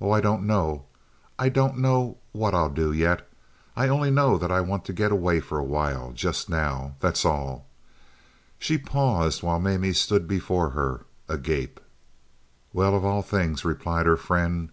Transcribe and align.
"Oh, 0.00 0.12
I 0.12 0.20
don't 0.20 0.46
know; 0.46 0.84
I 1.36 1.48
don't 1.48 1.78
know 1.78 2.18
what 2.30 2.54
I'll 2.54 2.68
do 2.70 2.92
yet. 2.92 3.28
I 3.74 3.88
only 3.88 4.08
know 4.08 4.38
that 4.38 4.52
I 4.52 4.60
want 4.60 4.84
to 4.84 4.92
get 4.92 5.10
away 5.10 5.40
for 5.40 5.58
a 5.58 5.64
while, 5.64 6.12
just 6.12 6.48
now—that's 6.48 7.24
all." 7.24 7.66
She 8.60 8.78
paused, 8.78 9.42
while 9.42 9.58
Mamie 9.58 9.94
stood 9.94 10.28
before 10.28 10.68
her, 10.70 11.06
agape. 11.28 11.80
"Well, 12.72 12.94
of 12.94 13.04
all 13.04 13.20
things," 13.22 13.64
replied 13.64 14.06
her 14.06 14.16
friend. 14.16 14.68